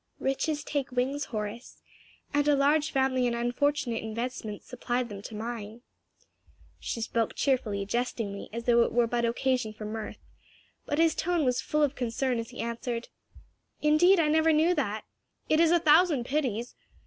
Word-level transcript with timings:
"Riches 0.17 0.63
take 0.63 0.89
wings, 0.91 1.25
Horace, 1.25 1.77
and 2.33 2.47
a 2.47 2.55
large 2.55 2.89
family 2.89 3.27
and 3.27 3.35
unfortunate 3.35 4.01
investments 4.01 4.65
supplied 4.65 5.09
them 5.09 5.21
to 5.21 5.35
mine." 5.35 5.83
She 6.79 7.01
spoke 7.01 7.35
cheerfully, 7.35 7.85
jestingly, 7.85 8.49
as 8.51 8.63
though 8.63 8.81
it 8.81 8.91
were 8.93 9.05
but 9.05 9.25
occasion 9.25 9.73
for 9.73 9.85
mirth, 9.85 10.17
but 10.87 10.97
his 10.97 11.13
tone 11.13 11.45
was 11.45 11.61
full 11.61 11.83
of 11.83 11.93
concern 11.93 12.39
as 12.39 12.49
he 12.49 12.61
answered, 12.61 13.09
"Indeed 13.83 14.19
I 14.19 14.27
never 14.27 14.51
knew 14.51 14.73
that. 14.73 15.05
It 15.49 15.59
is 15.59 15.69
a 15.71 15.77
thousand 15.79 16.25
pities! 16.25 16.73